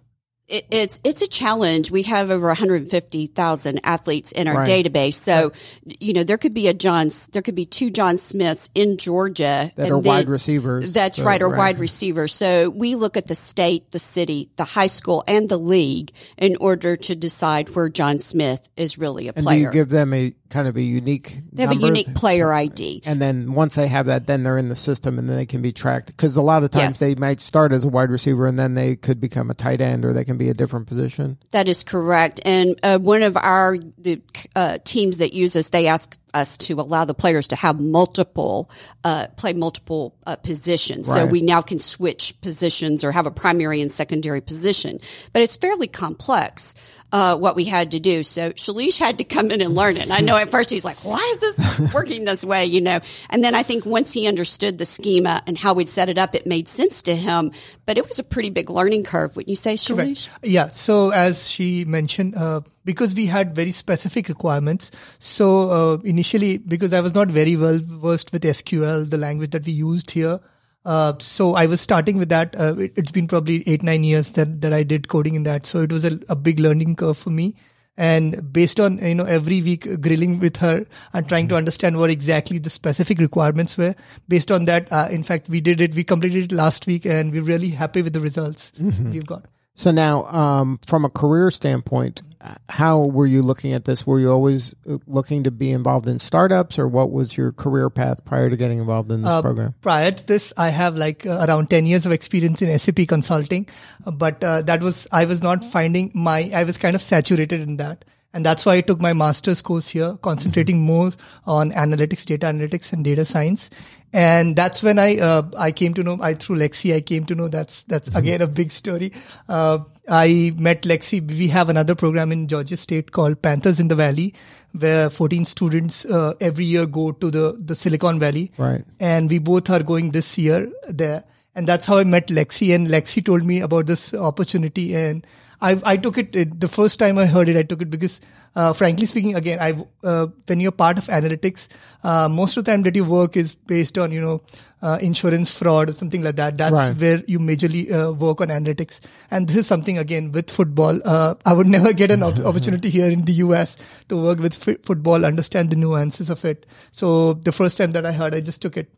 [0.50, 1.92] It, it's it's a challenge.
[1.92, 4.86] We have over 150,000 athletes in our Right.
[4.86, 5.52] database, so
[5.86, 9.72] you know there could be a John, there could be two John Smiths in Georgia
[9.76, 11.58] That and are wide receivers, That's so, right, or right.
[11.58, 12.34] wide receivers.
[12.34, 16.56] So we look at the state, the city, the high school, and the league in
[16.58, 20.34] order to decide where John Smith is really a And do you give them a
[20.50, 23.04] kind of a unique they have a unique player ID.
[23.06, 25.62] And then once they have that, then they're in the system and then they can
[25.62, 26.08] be tracked.
[26.08, 27.00] Because a lot of times Yes.
[27.00, 30.04] they might start as a wide receiver and then they could become a tight end
[30.06, 31.38] or they can be a different position.
[31.52, 32.42] That is correct.
[32.46, 34.22] And uh, one of our the
[34.56, 38.70] uh, teams that use us, they ask us to allow the players to have multiple
[39.04, 41.08] uh, play multiple uh, positions.
[41.08, 45.00] So we now can switch positions or have a primary and secondary position.
[45.34, 46.76] But it's fairly complex.
[47.12, 48.22] Uh, what we had to do.
[48.22, 50.04] So Shalish had to come in and learn it.
[50.04, 52.68] And I know at first he's like, why is this working this way?
[52.68, 53.00] You know,
[53.32, 56.36] and then I think once he understood the schema and how we'd set it up,
[56.36, 57.52] it made sense to him.
[57.88, 59.36] But it was a pretty big learning curve.
[59.36, 60.30] Wouldn't you say, Shalish?
[60.44, 60.68] Yeah.
[60.68, 64.92] So as she mentioned, uh, because we had very specific requirements.
[65.20, 69.65] So uh, initially, because I was not very well versed with SQL, the language that
[69.65, 70.39] we used here.
[70.86, 72.56] Uh, so I was starting with that.
[72.58, 75.65] Uh, it, it's been probably eight, nine years that, that I did coding in that.
[75.65, 77.56] So it was a, a big learning curve for me.
[77.98, 82.10] And based on, you know, every week grilling with her and trying to understand what
[82.10, 83.94] exactly the specific requirements were.
[84.30, 87.34] Based on that, uh, in fact, we did it, we completed it last week and
[87.34, 89.48] we're really happy with the results we've got.
[89.80, 92.22] So now, um, from a career standpoint,
[92.68, 94.06] how were you looking at this?
[94.06, 97.89] Were you always uh, looking to be involved in startups or what was your career
[97.89, 99.74] path prior to getting involved in this Uh, program?
[99.80, 103.70] Prior to this, I have like uh, around 10 years of experience in SAP consulting,
[104.06, 107.78] but uh, that was, I was not finding my, I was kind of saturated in
[107.78, 108.04] that.
[108.34, 111.12] And that's why I took my master's course here, concentrating more
[111.48, 113.72] on analytics, data analytics and data science.
[114.13, 117.36] And that's when I, uh, I came to know, I through Lexi, I came to
[117.36, 119.12] know that's, that's again a big story.
[119.48, 121.28] Uh, I met Lexi.
[121.28, 124.34] We have another program in Georgia State called Panthers in the Valley,
[124.78, 128.84] where 14 students uh, every year go to the, the Silicon Valley Right.
[129.00, 131.24] and we both are going this year there.
[131.56, 132.74] And that's how I met Lexi.
[132.76, 135.26] And Lexi told me about this opportunity, and
[135.62, 137.58] I I took it it- the first time I heard it.
[137.58, 138.22] I took it because,
[138.56, 139.72] uh, frankly speaking, again, I
[140.08, 141.67] uh, when you're part of analytics,
[142.04, 144.41] uh, most of the time that you work is based on you know
[144.82, 146.58] uh, insurance fraud or something like that.
[146.58, 146.95] That's Right.
[147.06, 149.02] where you majorly uh, work on analytics.
[149.30, 151.02] And this is something again with football.
[151.04, 153.76] Uh, I would never get an op- opportunity here in the US
[154.08, 156.65] to work with f- football, understand the nuances of it.
[156.91, 158.89] So the first time that I heard, I just took it,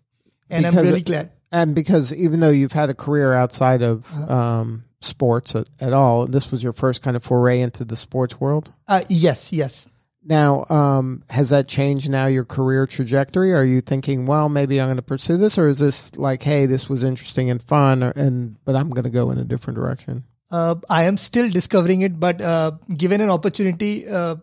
[0.52, 1.32] and I'm Because- really glad.
[1.52, 6.28] And because even though you've had a career outside of um, sports at, at all,
[6.28, 8.72] this was your first kind of foray into the sports world.
[8.88, 9.88] Uh, yes, yes.
[10.24, 13.54] Now, um, has that changed now your career trajectory?
[13.54, 16.68] Are you thinking, well, maybe I'm going to pursue this, or is this like, hey,
[16.68, 19.80] this was interesting and fun, or, and but I'm going to go in a different
[19.80, 20.24] direction?
[20.52, 24.36] Uh, I am still discovering it, but uh, given an opportunity, uh,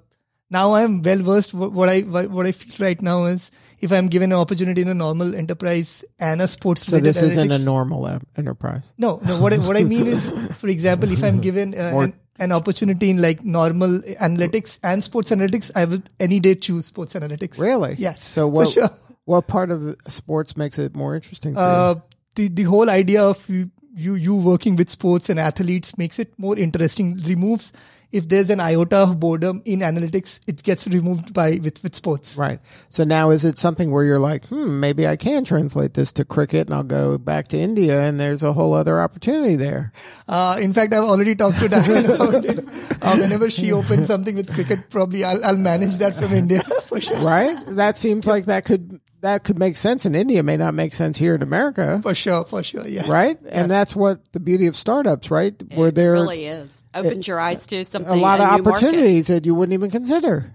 [0.51, 1.53] now I am well versed.
[1.55, 4.95] What I what I feel right now is, if I'm given an opportunity in a
[4.95, 8.83] normal enterprise and a sports, So this isn't a normal e- enterprise.
[8.97, 9.41] no, no.
[9.41, 13.11] What I, what I mean is, for example, if I'm given uh, an, an opportunity
[13.11, 17.59] in like normal analytics and sports analytics, I will any day choose sports analytics.
[17.59, 17.95] Really?
[17.99, 18.23] Yes.
[18.23, 18.69] So what?
[18.69, 18.89] sure.
[19.25, 21.55] What part of sports makes it more interesting?
[21.57, 21.97] Uh,
[22.35, 26.33] the the whole idea of you, you you working with sports and athletes makes it
[26.39, 27.21] more interesting.
[27.23, 27.73] Removes
[28.11, 32.37] if there's an iota of boredom in analytics, it gets removed by with with sports.
[32.37, 32.61] Right.
[32.89, 36.25] So now is it something where you're like, hmm, maybe I can translate this to
[36.25, 39.93] cricket and I'll go back to India and there's a whole other opportunity there.
[40.27, 42.59] Uh, in fact, I've already talked to Diane about it.
[43.03, 47.01] Uh, whenever she opens something with cricket, probably I'll, I'll manage that from India for
[47.01, 47.19] sure.
[47.19, 47.59] Right?
[47.67, 51.17] That seems like that could that could make sense in India, may not make sense
[51.17, 52.01] here in America.
[52.03, 53.11] For sure, for sure, yeah.
[53.11, 53.39] Right?
[53.49, 55.55] And that's what the beauty of startups, right?
[55.75, 56.85] Where there really is.
[56.95, 58.13] Opens your eyes to something.
[58.13, 58.85] a lot of new market.
[58.85, 60.53] opportunities that you wouldn't even consider.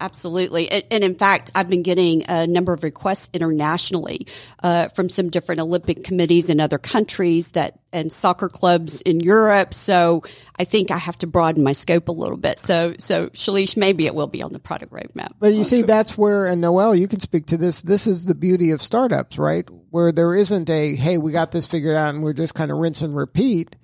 [0.00, 0.68] Absolutely.
[0.70, 4.26] And, and in fact, I've been getting a number of requests internationally
[4.62, 9.72] uh, from some different Olympic committees in other countries that and soccer clubs in Europe.
[9.72, 10.24] So
[10.58, 12.58] I think I have to broaden my scope a little bit.
[12.58, 15.32] So, so Shalish, maybe it will be on the product roadmap.
[15.38, 17.80] But you see, that's where, and Noel, you can speak to this.
[17.80, 19.66] This is the beauty of startups, right?
[19.90, 22.78] Where there isn't a, hey, we got this figured out and we're just kind of
[22.78, 23.76] rinse and repeat.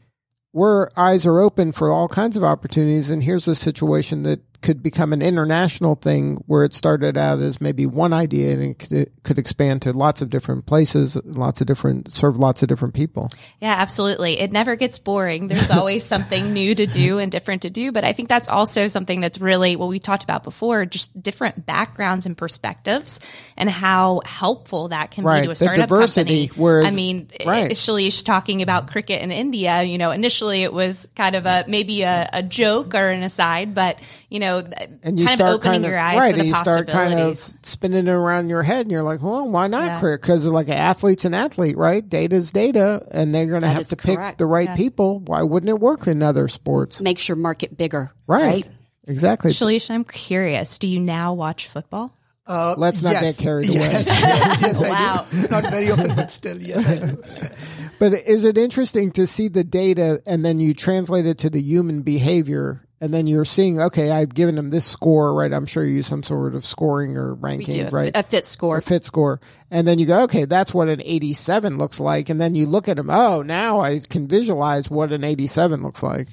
[0.53, 3.11] Where eyes are open for all kinds of opportunities.
[3.11, 7.61] And here's a situation that could become an international thing where it started out as
[7.61, 11.61] maybe one idea and it could, it could expand to lots of different places, lots
[11.63, 13.31] of different, serve lots of different people.
[13.61, 14.39] Yeah, absolutely.
[14.39, 15.49] It never gets boring.
[15.49, 17.91] There's always something new to do and different to do.
[17.91, 21.65] But I think that's also something that's really what we talked about before, just different
[21.65, 23.21] backgrounds and perspectives
[23.57, 25.41] and how helpful that can Right.
[25.41, 26.63] be to a The startup diversity, company.
[26.63, 27.71] whereas- I mean, right.
[27.71, 32.03] Shalish talking about cricket in India, you know, initially it was kind of a, maybe
[32.03, 35.73] a, a joke or an aside, but, you know, And you kind start of opening
[35.73, 38.49] kind of, your eyes right, to the and you start kind of spinning it around
[38.49, 40.01] your head and you're like, well, why not Yeah.
[40.01, 40.19] career?
[40.19, 42.07] Cause like an athlete's an athlete, right?
[42.07, 45.21] Data's data and they're going to have is to pick the right people.
[45.21, 47.01] Why wouldn't it work in other sports?
[47.01, 48.45] Makes your market bigger, Right.
[48.45, 48.71] right?
[49.07, 49.51] Exactly.
[49.51, 50.79] Shalish, I'm curious.
[50.79, 52.13] Do you now watch football?
[52.47, 53.37] Uh, Let's not yes.
[53.37, 53.79] get carried away.
[53.79, 55.27] Yes, yes, yes, I Wow.
[55.31, 55.49] do.
[55.49, 57.23] Not very often, but still, yes, I do.
[57.99, 61.61] But is it interesting to see the data and then you translate it to the
[61.61, 65.53] human behavior and then you're seeing, okay, I've given them this score, right?
[65.53, 68.13] I'm sure you use some sort of scoring or ranking, a, right?
[68.15, 68.79] a fit score.
[68.79, 69.41] a fit score.
[69.71, 72.29] And then you go, okay, that's what an 87 looks like.
[72.29, 76.03] And then you look at them, oh, now I can visualize what an 87 looks
[76.03, 76.29] like.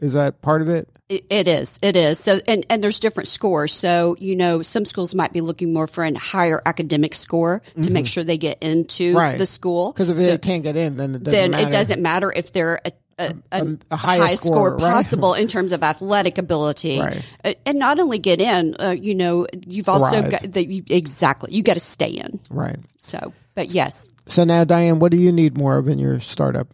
[0.00, 0.88] Is that part of it?
[1.08, 1.78] It, it is.
[1.82, 2.18] It is.
[2.18, 3.72] So, and, and there's different scores.
[3.72, 7.90] So, you know, some schools might be looking more for a higher academic score to
[7.90, 9.16] make sure they get into Mm-hmm.
[9.18, 9.38] Right.
[9.38, 9.92] the school.
[9.92, 11.68] Because if So it can't get in, then it doesn't then matter.
[11.68, 14.94] it doesn't matter if they're a, a, a, a highest highest score, score, right?
[14.94, 17.00] possible in terms of athletic ability.
[17.00, 17.24] Right.
[17.44, 21.52] Uh, And not only get in, uh, you know, you've also got that you, exactly,
[21.52, 22.40] you got to stay in.
[22.50, 22.78] Right.
[22.98, 26.68] So, but yes, So now, Diane, what do you need more of in your startup?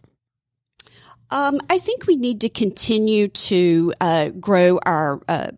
[1.29, 5.51] Um, I think we need to continue to uh, grow our uh,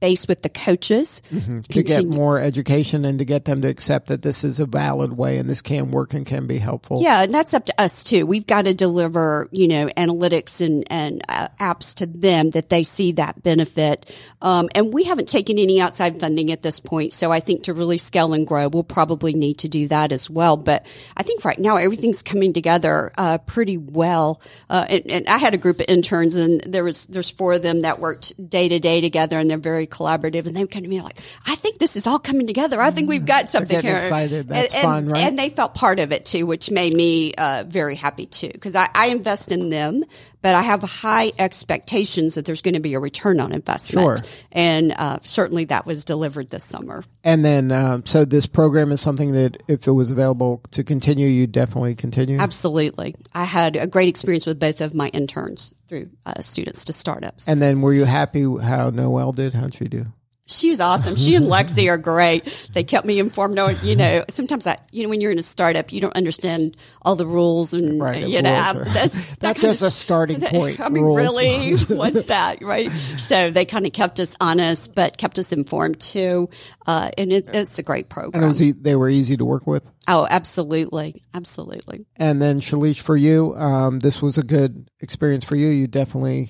[0.00, 1.22] base with the coaches.
[1.30, 1.60] Mm-hmm.
[1.60, 5.12] To get more education and to get them to accept that this is a valid
[5.12, 7.02] way and this can work and can be helpful.
[7.02, 8.26] Yeah, and that's up to us too.
[8.26, 12.82] We've got to deliver, you know, analytics and and uh, apps to them that they
[12.84, 14.12] see that benefit.
[14.42, 17.74] Um, and we haven't taken any outside funding at this point, so I think to
[17.74, 20.56] really scale and grow, we'll probably need to do that as well.
[20.56, 20.86] But
[21.16, 24.40] I think right now everything's coming together uh, pretty well.
[24.68, 27.62] Uh, and, and I had a group of interns, and there was there's four of
[27.62, 30.46] them that worked day to day together, and they're very collaborative.
[30.46, 32.80] And they would come to me like, "I think this is all coming together.
[32.80, 34.48] I think we've got something here." excited.
[34.48, 35.24] That's and, fun, right?
[35.24, 38.50] And they felt part of it too, which made me uh, very happy too.
[38.52, 40.04] Because I, I invest in them,
[40.42, 44.04] but I have high expectations that there's going to be a return on investment.
[44.04, 44.28] Sure.
[44.52, 47.04] And uh, certainly that was delivered this summer.
[47.22, 51.28] And then, um, so this program is something that if it was available to continue,
[51.28, 52.38] you'd definitely continue.
[52.38, 53.14] Absolutely.
[53.34, 57.48] I had a great experience with both of my interns through uh, students to startups.
[57.48, 59.52] And then, were you happy how Noelle did?
[59.52, 60.06] How'd she do?
[60.50, 61.16] She was awesome.
[61.16, 62.68] She and Lexi are great.
[62.74, 63.54] They kept me informed.
[63.54, 66.76] Knowing, you know, sometimes I, you know, when you're in a startup, you don't understand
[67.02, 69.88] all the rules and Right, you know, rules are- that's that That's kind just of
[69.88, 70.80] a starting point.
[70.80, 71.16] I mean, rules.
[71.18, 72.90] really, what's that, right?
[72.90, 76.48] So they kind of kept us honest, but kept us informed too.
[76.86, 78.42] Uh, and it, it's a great And program.
[78.42, 79.90] it was e- they were easy to work with.
[80.08, 82.06] oh, absolutely, absolutely.
[82.16, 85.68] And then Shalish, for you, um, this was a good experience for you.
[85.68, 86.48] You definitely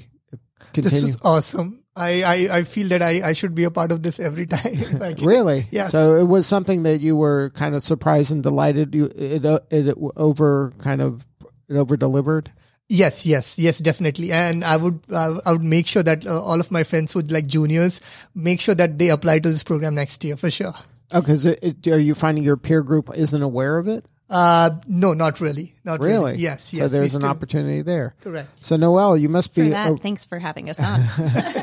[0.72, 1.09] This continue.
[1.09, 1.80] is awesome.
[1.97, 5.16] I, I, I feel that I, I should be a part of this every time.
[5.20, 5.66] Really?
[5.70, 5.91] Yes.
[5.93, 8.95] So it was something that you were kind of surprised and delighted.
[8.95, 11.26] You it uh, it over kind of
[11.68, 12.53] it over delivered.
[12.88, 14.32] Yes, yes, yes, definitely.
[14.32, 17.30] And I would, uh, I would make sure that uh, all of my friends would
[17.30, 18.01] like juniors
[18.34, 20.72] make sure that they apply to this program next year for sure.
[21.12, 24.05] Oh, because it, it, are you finding your peer group isn't aware of it?
[24.31, 25.74] Uh, no, not really.
[25.85, 26.12] Not really.
[26.12, 26.37] Really?
[26.37, 26.93] Yes, So yes.
[26.93, 28.14] we there's an still- opportunity there.
[28.20, 28.49] Correct.
[28.61, 29.70] So Noel, you must For be.
[29.70, 31.01] that, oh, thanks for having us on.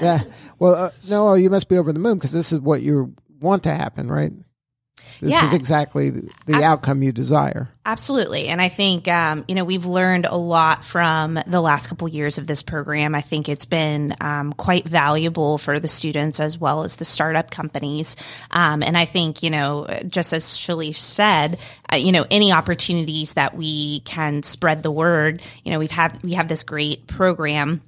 [0.02, 0.20] yeah.
[0.60, 3.64] Well, uh, Noel, you must be over the moon because this is what you want
[3.64, 4.34] to happen, right?
[5.20, 5.46] This Yeah.
[5.46, 7.70] is exactly the, the outcome you desire.
[7.86, 8.50] Absolutely.
[8.50, 12.38] And I think, um, you know, we've learned a lot from the last couple years
[12.38, 13.16] of this program.
[13.16, 17.50] I think it's been um, quite valuable for the students as well as the startup
[17.50, 18.18] companies.
[18.52, 21.60] Um, and I think, you know, just as Shalish said,
[21.92, 26.22] uh, you know, any opportunities that we can spread the word, you know, we've had,
[26.24, 27.82] we have this great program.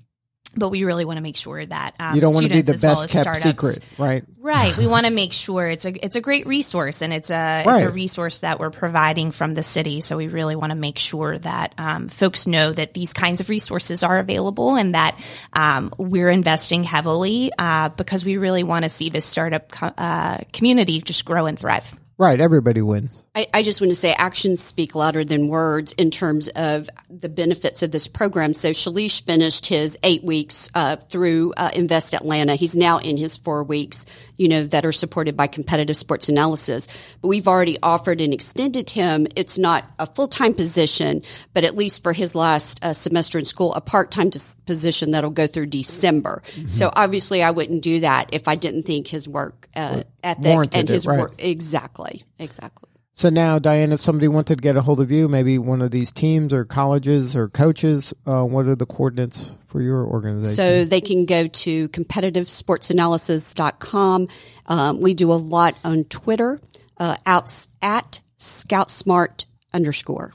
[0.56, 2.74] But we really want to make sure that um, You don't want to be the
[2.74, 4.24] as well best kept startups- secret, right?
[4.40, 4.76] Right.
[4.78, 7.84] We want to make sure it's a it's a great resource and it's a it's
[7.84, 10.00] a resource that we're providing from the city.
[10.00, 13.50] So we really want to make sure that um, folks know that these kinds of
[13.50, 15.20] resources are available and that
[15.54, 20.38] um, we're investing heavily uh, because we really want to see this startup co- uh,
[20.52, 21.96] community just grow and thrive.
[22.20, 22.42] Right.
[22.42, 23.24] Everybody wins.
[23.34, 27.30] I, I, just want to say actions speak louder than words in terms of the
[27.30, 28.54] benefits of this program.
[28.54, 32.56] So Shalish finished his eight weeks uh, through uh, Invest Atlanta.
[32.56, 34.06] He's now in his four weeks,
[34.40, 36.88] you know, that are supported by competitive sports analysis.
[37.22, 39.28] But we've already offered and extended him.
[39.36, 41.22] It's not a full time position,
[41.54, 44.32] but at least for his last uh, semester in school, a part time
[44.66, 46.42] position that'll go through December.
[46.54, 46.70] Mm-hmm.
[46.70, 50.80] So obviously, I wouldn't do that if I didn't think his work uh, ethic Warranted
[50.80, 51.20] and his it, right.
[51.20, 52.89] work exactly, exactly.
[53.20, 55.92] So now, Diane, if somebody wanted to get a hold of you, maybe one of
[55.92, 60.56] these teams or colleges or coaches, uh, what are the coordinates for your organization?
[60.56, 64.28] So they can go to competitivesportsanalysis.com.
[64.68, 66.62] Um, we do a lot on Twitter
[66.98, 69.44] uh, out, at ScoutSmart
[69.74, 70.34] underscore.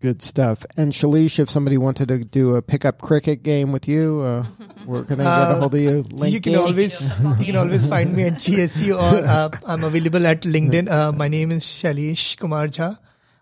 [0.00, 0.64] Good stuff.
[0.76, 4.44] And Shalish, if somebody wanted to do a pickup cricket game with you, uh,
[4.86, 6.04] where can they get a hold of you?
[6.04, 6.30] LinkedIn?
[6.30, 7.00] You can always
[7.40, 10.88] you can always find me at GSU or uh, I'm available at LinkedIn.
[10.88, 12.96] Uh, my name is Shalish Kumar Jha.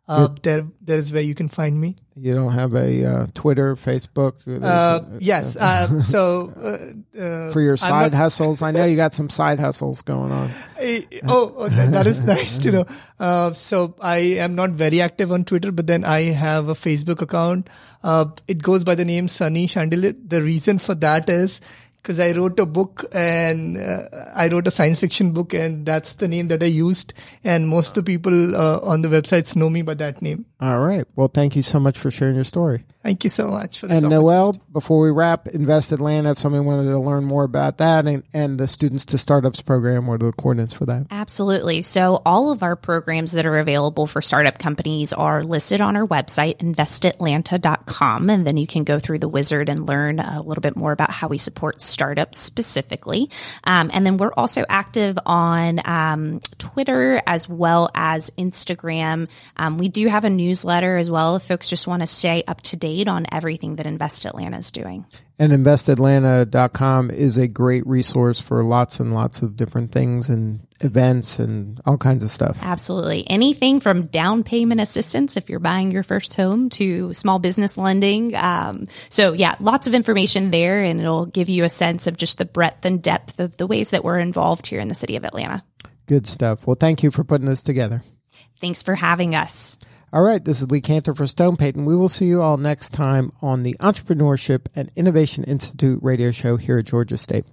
[0.08, 1.96] Uh, there, there's where you can find me.
[2.14, 4.40] You don't have a uh, Twitter, Facebook.
[4.62, 5.56] Uh, yes.
[5.56, 9.58] Uh, so uh, uh, for your side not, hustles, I know you got some side
[9.58, 10.50] hustles going on.
[10.78, 13.52] Eh, oh, oh that, that is nice to know.
[13.52, 17.68] so I am not very active on Twitter, but then I have a Facebook account.
[18.46, 20.12] it goes by the name Sunny Chandelier.
[20.12, 21.60] The reason for that is
[22.06, 24.02] because I wrote a book and uh,
[24.32, 27.12] I wrote a science fiction book and that's the name that I used.
[27.42, 30.46] And most of the people uh, on the websites know me by that name.
[30.60, 31.04] All right.
[31.16, 32.84] Well, thank you so much for sharing your story.
[33.06, 34.02] Thank you so much for this.
[34.02, 38.04] And Noel, before we wrap, Invest Atlanta, if somebody wanted to learn more about that
[38.04, 41.06] and, and the Students to Startups program, what are the coordinates for that?
[41.12, 41.82] Absolutely.
[41.82, 46.04] So all of our programs that are available for startup companies are listed on our
[46.04, 48.28] website, investatlanta.com.
[48.28, 51.12] And then you can go through the wizard and learn a little bit more about
[51.12, 53.30] how we support startups specifically.
[53.62, 59.28] Um, and then we're also active on um, Twitter as well as Instagram.
[59.56, 62.62] Um, we do have a newsletter as well if folks just want to stay up
[62.62, 65.04] to date on everything that Invest Atlanta is doing.
[65.38, 71.38] And investatlanta.com is a great resource for lots and lots of different things and events
[71.38, 72.58] and all kinds of stuff.
[72.62, 73.28] Absolutely.
[73.28, 78.34] Anything from down payment assistance if you're buying your first home to small business lending.
[78.34, 82.38] Um, so, yeah, lots of information there, and it'll give you a sense of just
[82.38, 85.24] the breadth and depth of the ways that we're involved here in the city of
[85.24, 85.62] Atlanta.
[86.06, 86.66] Good stuff.
[86.66, 88.02] Well, thank you for putting this together.
[88.60, 89.78] Thanks for having us.
[90.12, 91.84] All right, this is Lee Kantor for Stone Payton.
[91.84, 96.56] We will see you all next time on the Entrepreneurship and Innovation Institute radio show
[96.56, 97.44] here at Georgia State.